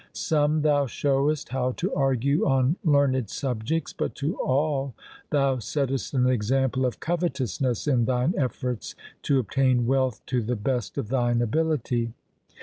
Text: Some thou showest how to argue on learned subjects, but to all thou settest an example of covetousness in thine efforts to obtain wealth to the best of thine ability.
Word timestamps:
Some 0.13 0.63
thou 0.63 0.87
showest 0.87 1.49
how 1.49 1.73
to 1.73 1.93
argue 1.93 2.47
on 2.47 2.75
learned 2.83 3.29
subjects, 3.29 3.93
but 3.93 4.15
to 4.15 4.35
all 4.39 4.95
thou 5.29 5.59
settest 5.59 6.15
an 6.15 6.25
example 6.25 6.87
of 6.87 6.99
covetousness 6.99 7.87
in 7.87 8.05
thine 8.05 8.33
efforts 8.35 8.95
to 9.21 9.37
obtain 9.37 9.85
wealth 9.85 10.25
to 10.25 10.41
the 10.41 10.55
best 10.55 10.97
of 10.97 11.09
thine 11.09 11.39
ability. 11.39 12.13